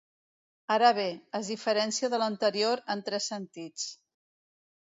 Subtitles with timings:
[0.75, 1.05] Ara bé,
[1.41, 3.89] es diferencia de l'anterior en tres sentits.